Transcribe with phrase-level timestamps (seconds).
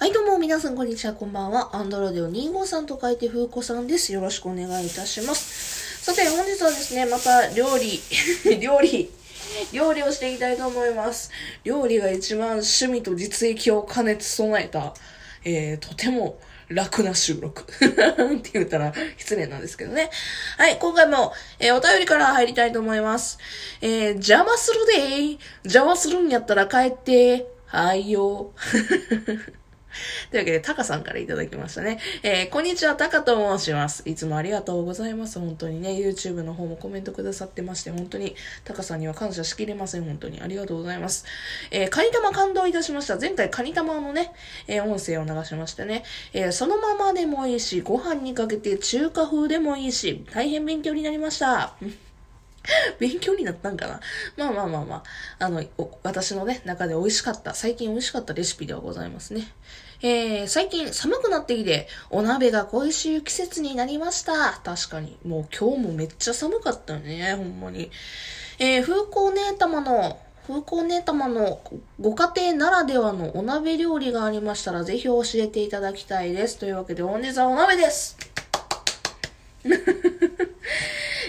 [0.00, 1.76] はい、どうも、皆さん、こんにちは、こんばんは。
[1.76, 4.14] アンドロデオ253と書いて、ふうこさんです。
[4.14, 6.02] よろしくお願いいたします。
[6.02, 8.00] さて、本日はですね、また、料理、
[8.58, 9.10] 料理、
[9.74, 11.30] 料理をしていきたいと思います。
[11.64, 14.94] 料理が一番趣味と実益を兼ね備えた、
[15.44, 16.38] えー、とても
[16.68, 17.64] 楽な収録。
[17.70, 20.08] って言ったら失礼なんですけどね。
[20.56, 23.36] はい、今回も、えー、お便りから入りたいと思います。
[23.82, 25.38] えー、邪魔するでー。
[25.64, 28.52] 邪魔するんやったら帰って、はいよ。
[30.30, 31.98] というわけで、タカさんからいただきましたね。
[32.22, 34.02] えー、こんにちは、タカと申します。
[34.06, 35.38] いつもありがとうございます。
[35.38, 40.04] 本当にね、YouTube の方もコメントくださってまして、本当に、タカさんには感謝しきれません。
[40.04, 41.24] 本当にありがとうございます。
[41.70, 43.18] えー、カニ玉感動いたしました。
[43.18, 44.32] 前回カニ玉のね、
[44.66, 51.74] えー、音声を流しましてね、えー、そのままでもいいし、ご飯にかけて中華風でもいいし、大変勉強になりました。
[52.98, 54.00] 勉強になったんかな？
[54.36, 54.96] まあまあまあま
[55.38, 55.64] あ、あの、
[56.02, 59.48] 私のね、中で美味しかった、最近美味しかったレシピではございますね。
[60.02, 64.60] えー、最近寒くなってきて、お鍋が恋しい季節になりました。
[64.64, 65.18] 確かに。
[65.24, 67.90] もう今日もめっちゃ寒かったよね、ほんまに。
[68.58, 71.60] えー、風光姉玉の、風光姉玉の
[72.00, 76.58] ご家庭ならではのお鍋料理がありましたら、ぜひ教えていただきたいです。
[76.58, 78.16] というわけで、本日はお鍋です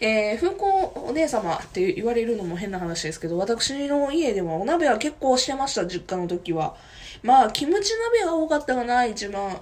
[0.00, 0.70] えー、風光
[1.08, 6.76] お姉様って言われるのも変な話ですけど、私の家ではお鍋は結構してました、実家の時は。
[7.22, 9.60] まあ、キムチ鍋が多かったかな、一番。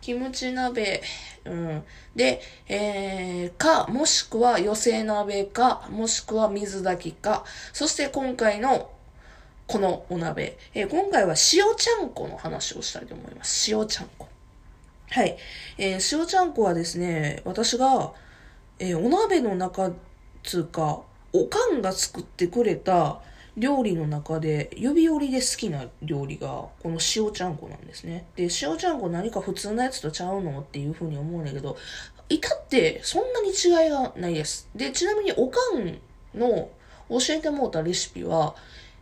[0.00, 1.02] キムチ鍋、
[1.44, 1.84] うん。
[2.14, 8.90] で、えー、か、もしくは寄せ鍋か、もしくは水炊きか、そして今回の
[9.66, 13.72] このお鍋、えー、今回は塩ちゃんこの話をしたいと思います。
[13.72, 14.28] 塩ちゃんこ。
[15.10, 15.36] はい。
[15.78, 18.12] えー、塩ちゃんこはですね、私が、
[18.78, 19.92] えー、お鍋の中
[20.42, 23.20] つうか、おかんが作ってくれた
[23.56, 26.48] 料理の中で、指折りで好きな料理が、
[26.82, 28.26] この塩ちゃんこなんですね。
[28.36, 31.76] で、塩ちゃんこ何か普通のやつとちゃうのっていうふうに思うんだけど、
[32.28, 34.68] 至ってそんなに違いがないです。
[34.74, 35.98] で、ちなみにおかん
[36.34, 36.68] の
[37.08, 38.56] 教えてもうたレシピは、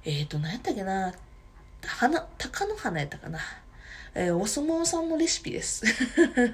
[0.05, 1.13] えっ、ー、と、何やったっけな？
[1.83, 3.41] 花、鷹の花やったかな？
[4.15, 5.85] えー、お相撲さんのレシピです。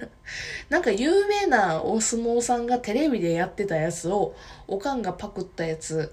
[0.70, 4.34] なんか有名なお相撲さんがテレビでやってたやつを、
[4.66, 6.12] おかんがパクったやつ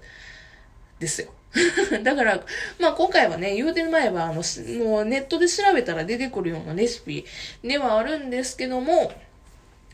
[0.98, 1.28] ですよ。
[2.04, 2.44] だから、
[2.78, 7.24] まあ今回はね、言うてる前は、あの、もうネットで調べたら出てくるようなレシピ
[7.62, 9.12] ではあるんですけども、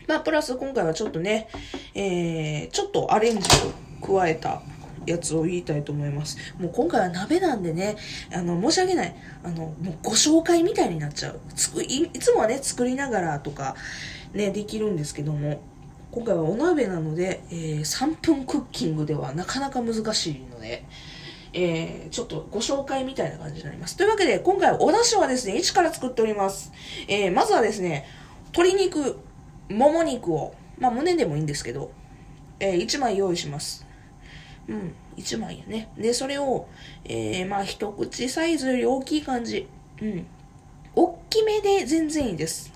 [0.09, 1.49] まあプラス今回はちょっとね、
[1.95, 3.49] えー、ちょっとアレンジ
[4.03, 4.61] を加えた
[5.07, 6.39] やつを言いたいと思います。
[6.59, 7.97] もう今回は鍋なんでね、
[8.33, 9.15] あの、申し訳ない。
[9.43, 11.41] あの、もうご紹介みたいになっちゃう。
[11.55, 13.77] つくい、いつもはね、作りながらとか、
[14.33, 15.61] ね、できるんですけども、
[16.11, 20.85] 今回はお鍋なので、えー、3分クッキングではなかなか難しいので、
[21.53, 23.97] えー、ちょっとご紹介みたいな感じになります。
[23.97, 26.73] というわけで、今回お出汁はですね、一から作っております。
[27.09, 28.07] えー、まずはですね、
[28.57, 29.19] 鶏肉、
[29.71, 31.91] もも肉を、まあ胸でもいいんですけど、
[32.61, 33.87] えー、1枚用意します。
[34.69, 35.91] うん、1枚やね。
[35.97, 36.67] で、それを、
[37.05, 39.69] えー、まあ、一口サイズより大きい感じ。
[40.01, 40.27] うん。
[40.95, 42.73] 大きめで全然いいです。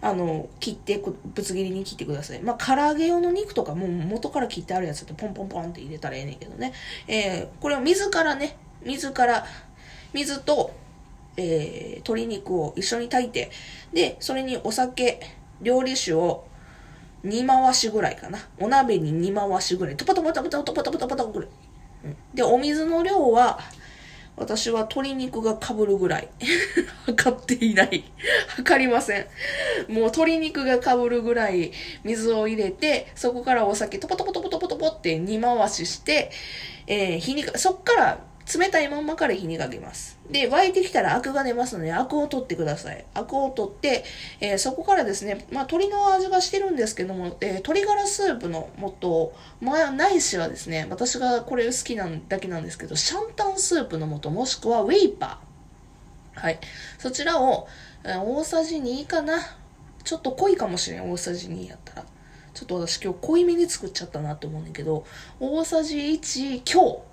[0.00, 1.02] あの、切って、
[1.34, 2.42] ぶつ切りに切ってください。
[2.42, 6.72] まあ、唐揚げ用の肉とかも元から切ってあるやつだとポンポンポンって入れたらええねんけどね。
[7.06, 9.46] えー、これを水からね、水から、
[10.12, 10.72] 水と、
[11.36, 13.50] えー、鶏肉を一緒に炊いて、
[13.92, 15.20] で、それにお酒、
[15.60, 16.47] 料理酒を
[17.24, 18.38] 2回しぐらいかな。
[18.58, 19.96] お鍋に2回しぐらい。
[19.96, 21.48] トパトパトパトパトパトパトぐらい。
[22.34, 23.58] で、お水の量は、
[24.36, 26.28] 私は鶏肉が被るぐらい。
[27.06, 28.04] 測っていない。
[28.48, 29.22] 測りません。
[29.22, 31.72] もう鶏肉が被るぐらい
[32.04, 36.30] 水を入れて、そこからお酒トポトポトポトポトポって2回しして、
[36.86, 40.18] えー、火にか、そっから冷たいまんまから火にかけます。
[40.30, 43.04] で、沸いてきたらアクが出ますので、アクを取ってください。
[43.12, 44.04] アクを取って、
[44.40, 48.70] えー、そこからですね、まあ、鶏の味がしてるんですけども、えー、鶏ガラスープの
[49.00, 56.40] 素、まあ、ないしはですね、私がこれ好きなんだけなんですけど、シャンタンスープの素、もしくはウェイパー。
[56.40, 56.58] はい。
[56.98, 57.68] そちらを、
[58.04, 59.38] えー、大さじ2かな。
[60.04, 62.06] ちょっと濃いかもしれん、大さじ2やったら。
[62.54, 65.04] ちょっと私今日濃いめに作っちゃったなって思うんだけど、
[65.38, 67.04] 大さじ1強。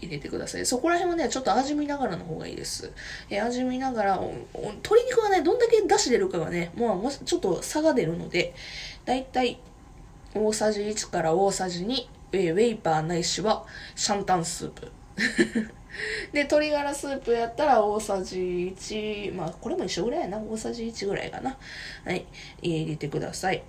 [0.00, 0.66] 入れてください。
[0.66, 2.90] そこら辺はね、ちょっと味見ながらの方がいいです。
[3.28, 4.20] えー、味見ながら、
[4.54, 8.54] 鶏肉がね、どんだけ出汁出るかがね、もうちょっと差が出るので、
[9.04, 9.58] だいたい
[10.34, 13.64] 大さじ1から大さじ2、えー、ウェイパーないしは
[13.96, 14.90] シャンタンスープ。
[16.32, 18.38] で、鶏ガラスープやったら大さじ
[18.76, 21.58] 1、まあこれも一緒ぐらいやな、大さじ1ぐらいかな。
[22.04, 22.26] はい、
[22.62, 23.62] 入れてください。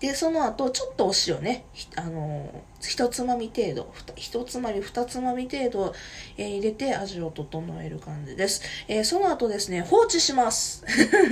[0.00, 1.64] で、その後、ちょっとお塩ね、
[1.96, 5.94] あのー、一つまみ程度、一つまみ、二つまみ程度、
[6.36, 8.62] えー、入れて味を整える感じです。
[8.88, 10.84] えー、その後ですね、放置します。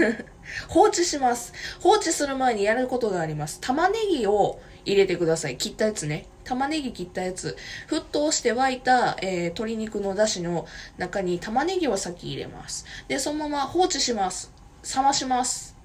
[0.69, 1.53] 放置します。
[1.81, 3.61] 放置する前にやることがあります。
[3.61, 5.56] 玉ねぎを入れてください。
[5.56, 6.27] 切ったやつね。
[6.45, 7.56] 玉ねぎ切ったやつ。
[7.89, 10.67] 沸騰して沸いた、えー、鶏肉の出汁の
[10.99, 12.85] 中に玉ねぎを先入れます。
[13.09, 14.53] で、そのまま放置します。
[14.97, 15.80] 冷まします。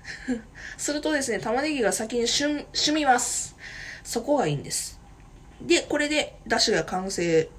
[0.77, 3.55] するとですね、玉ねぎが先にしゅん、しみます。
[4.03, 4.99] そこがいいんです。
[5.61, 7.49] で、これで、だしが完成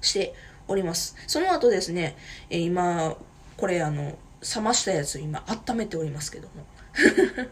[0.00, 0.34] して
[0.68, 1.16] おります。
[1.26, 2.16] その後ですね、
[2.48, 3.16] え、今、
[3.56, 4.18] これあの、
[4.54, 6.64] 冷ましたやつ今温めておりますけども。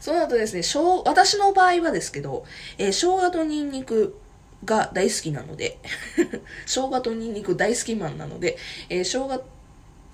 [0.00, 0.62] その後ですね、
[1.04, 2.44] 私の場合はですけど、
[2.78, 4.16] えー、生姜とニンニク
[4.64, 5.78] が大好きなので
[6.66, 8.58] 生姜とニンニク大好きマンなので、
[8.88, 9.44] えー、生姜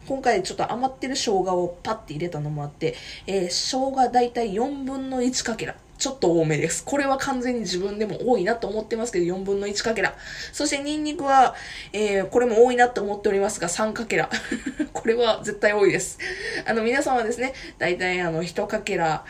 [0.07, 2.95] 今回ちょっと余ってる生姜をパッて入れたのもあって、
[3.27, 5.77] えー、生姜だいたい4分の1かけら。
[6.03, 6.85] ちょっと多めです。
[6.85, 10.17] これは完全に自分でも多いなと思ってますけど、4分の1かけら。
[10.53, 11.55] そしてニンニクは、
[11.93, 14.29] えー、これも多いなと思っておりますが、3かけら。
[14.93, 16.19] これは絶対多いです。
[16.67, 19.25] あの、皆さんはですね、だいたいあの、1かけら、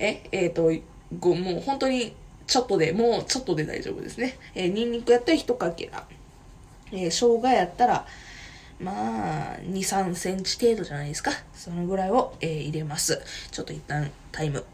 [0.00, 0.72] え、えっ、ー、と、
[1.20, 2.16] ご、もう本当に
[2.48, 4.36] ちょっとで、もうちょっとで大丈夫ですね。
[4.56, 6.04] えー、ニンニクやったら1かけら。
[6.90, 8.04] えー、生姜やったら、
[8.80, 11.32] まあ、2、3センチ程度じゃないですか。
[11.54, 13.20] そのぐらいを、えー、入れます。
[13.50, 14.64] ちょっと一旦タイム。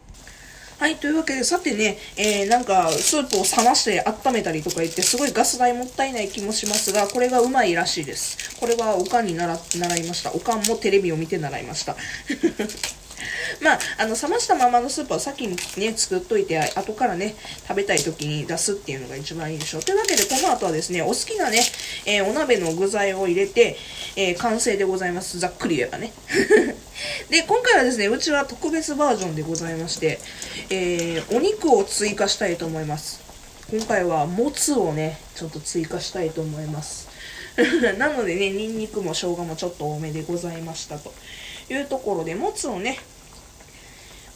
[0.79, 8.57] はい、というわけで、さてね、えー、なんか、スープを冷まして温めたりとか言って、すごいガス代もったいない気もしますが、これがうまいらしいです。
[8.59, 10.33] これはおかんに習習いました。
[10.33, 11.95] おかんもテレビを見て習いました。
[13.61, 17.35] まあ、あの、冷ましたままのスープは先にね、作っといて、後からね、
[17.67, 19.83] 食べたい時に出すっていうのが一番いいでしょう。
[19.83, 21.61] というわけで、この後はですね、お好きなね、
[22.05, 23.77] えー、お鍋の具材を入れて、
[24.15, 25.39] えー、完成でございます。
[25.39, 26.11] ざっくり言えばね。
[27.29, 30.19] で、今回はですね、うちは特別バージョンでございまして、
[30.69, 33.21] えー、お肉を追加したいと思います。
[33.69, 37.07] 今回は、もつをね、ちょっと追加したいと思います。
[37.97, 41.11] なのでね、ニンニクも生姜もちょっと多めでございましたと
[41.69, 42.99] いうところで、もつをね、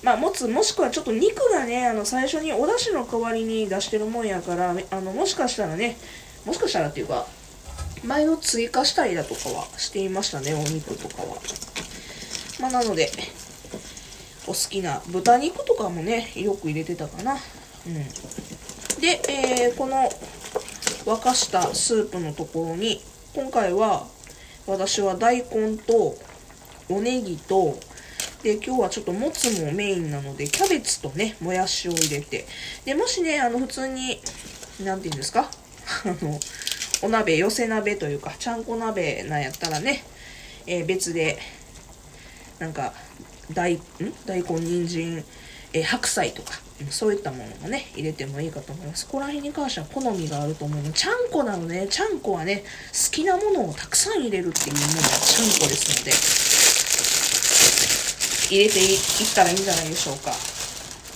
[0.04, 5.98] まあ、もつ、もしくはちょっと肉がね、あの、最初にお出汁の代わりに出してるもんやから、あの、もしかしたらね、
[6.46, 7.28] もしかしたらっていうか、
[8.04, 11.38] 前を追加したりだとかはしていましたね、お肉とかは。
[12.60, 13.12] まあ、なので、
[14.48, 17.38] お好きな豚肉とかもね、よく入れてたかな。
[17.86, 17.94] うん。
[19.00, 20.10] で、えー、この
[21.06, 23.02] 沸かしたスープのところに、
[23.36, 24.08] 今回は、
[24.66, 26.16] 私は大根と、
[26.90, 27.78] おネギと、
[28.44, 32.48] で、今日はちょっともつもメインなので、キャベツとね、もやしを入れて。
[32.86, 34.20] で、もしね、あの、普通に、
[34.84, 35.50] なんて言うんですか？
[36.06, 36.40] あの、
[37.04, 40.04] お鍋、寄せ鍋というか、ちゃんこ鍋なんやったらね、
[40.66, 41.38] えー、別で、
[42.60, 42.94] なんか、
[43.54, 43.82] 大、ん？
[44.26, 45.24] 大根、人参、
[45.74, 46.60] えー、白菜とか、
[46.90, 49.06] そういったものもね、入れてもいいかと思います。
[49.06, 54.88] ここら辺に関しては好みがあると思うの、ちゃんこなのね、ちゃんこはね、好きなものをたくさん入れるっていうのが
[55.20, 56.12] ちゃんこですので、
[58.52, 58.98] 入れていっ
[59.34, 60.32] たらいいんじゃないでしょうか。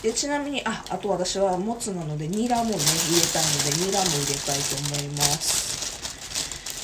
[0.01, 5.75] でちなみに、あ、あと私はもつなので、ニラもね、入れたいので、ニラも入れたいと思います。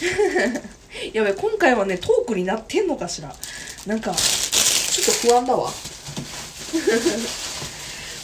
[1.13, 3.33] やべ、今回はね、トークになってんのかしら。
[3.85, 5.71] なんか、ちょっと不安だわ。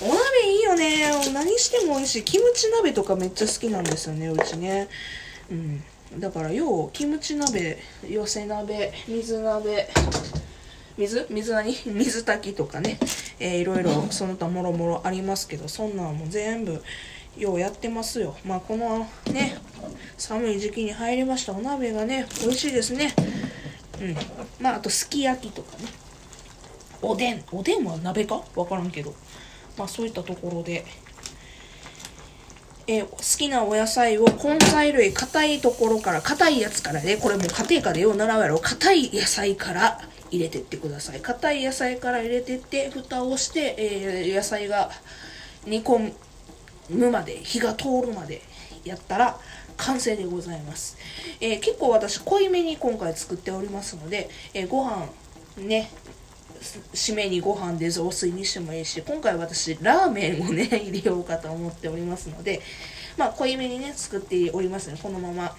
[0.02, 1.12] お鍋いいよね。
[1.34, 2.24] 何しても美味しい。
[2.24, 4.90] キムチ鍋とかめっちゃ好きなんですよね、うちね。
[5.50, 5.84] うん。
[6.20, 7.78] だから、よう、キムチ鍋、
[8.08, 9.90] 寄せ鍋、水鍋、
[10.98, 11.28] 水？
[11.30, 11.76] 水何？
[11.86, 13.00] 水炊きとかね、
[13.40, 16.84] えー、いろいろその他もろもろありますけど、そんなんも全部、
[17.38, 18.36] ようやってますよ。
[18.44, 19.58] まあ、このね、
[20.18, 23.14] 寒い時期に入りましたお鍋がね、美味しいですね。
[24.02, 24.16] うん。
[24.60, 25.84] まあ、あと、すき焼きとかね。
[27.04, 27.44] おでん。
[27.52, 28.44] おでんは鍋か？
[28.56, 29.14] わからんけど。
[29.78, 30.84] まあ、そういったところで、
[32.88, 38.58] えー、好きなお野菜を根菜類、硬いところから、硬いやつからね、これも家庭科でよう習うやろ。
[38.58, 40.02] 硬い野菜から
[40.32, 41.22] 入れてってください。
[41.22, 44.90] 硬い野菜から入れてって蓋をして、えー、野菜が
[45.66, 46.14] 煮込
[46.90, 48.42] むまで火が通るまで
[48.84, 49.40] やったら
[49.76, 50.98] 完成でございます、
[51.40, 55.08] えー、結構私濃いめに今回作っておりますので、えー、ご飯
[55.58, 55.90] ね
[56.94, 62.62] 締めにご飯で雑炊にしてもいいし今回私ラーメンをね 入れようかと思っておりますので
[63.16, 65.56] まあ濃いめにね作っておりますねこのまま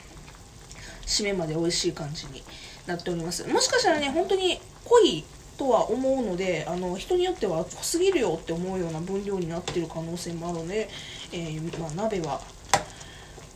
[1.07, 2.43] 締めまで美味しい感じに
[2.89, 3.47] なっております。
[3.47, 5.25] もしかしたらね本当に濃い
[5.59, 10.89] とは思うのであの人によっては濃すぎるよって思うような分量になってる可能性もあるので、
[11.33, 12.41] えー、まあ、鍋は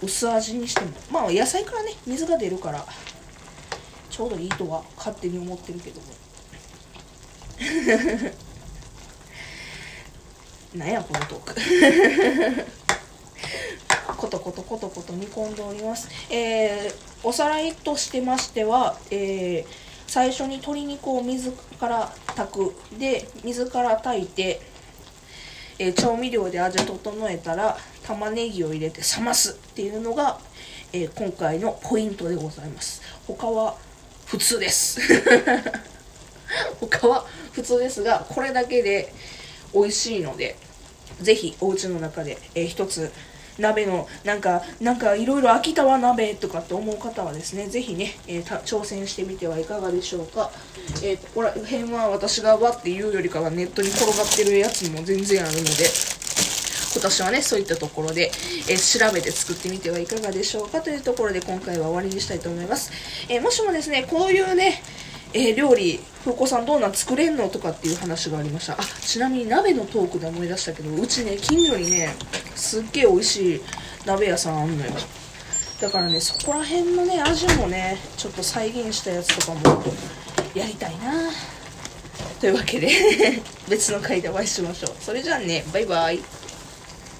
[0.02, 2.84] 薄味にしてもまあ野菜からね水が出るから
[4.10, 6.06] ちょうどいいとは勝手に思ってるけども。
[10.74, 11.60] なんやこのトーク。
[14.22, 16.08] ことことことこと煮込んでおります。
[16.30, 19.66] えー、おさらいとしてましてはえー、
[20.06, 21.50] 最初に鶏肉を水
[21.80, 22.74] から炊く。
[22.98, 24.60] で水から炊いて
[25.78, 30.38] えー、調味料で味を整えたら玉ねぎを入れて冷ますっていうのが、
[30.92, 33.02] えー、今回のポイントでございます。
[33.26, 33.76] 他は
[34.26, 35.00] 普通です。
[36.78, 39.12] 他は普通ですがこれだけで
[39.74, 40.56] 美味しいので
[41.20, 43.10] ぜひお家の中で、えー、一つ
[43.58, 50.50] 鍋のなんかなんかいろいろ飽きたわ鍋とかって思う方はですねぜひね、えー、挑戦してみてはいかがでしょうか、
[51.02, 55.70] えー、ここら辺は私がわって言うよりかはネットに転がってるやつも全然あるので
[56.94, 58.30] 今年はねそういったところで、
[58.68, 62.92] えー、調べて作ってみてはいかがでしょうかというところで今回は終わりにしたいと思います、
[63.28, 64.82] えもしもですねこういうね
[65.34, 67.48] えー、料理、風子さんどうなん作れんの？
[67.48, 68.74] とかっていう話がありました。
[68.74, 72.14] あ、ちなみに鍋のトークで思い出したけど、うちね、近所にね、
[72.54, 73.60] すっげえ美味しい
[74.06, 74.92] 鍋屋さんあんのよ。
[75.80, 79.82] だからね、そこら辺のね、味もね、ちょっと再現したやつとかも
[80.54, 81.30] やりたいな
[82.40, 82.88] というわけで
[83.68, 84.94] 別の回でお会いしましょう。
[85.00, 86.20] それじゃあね、バイバイ。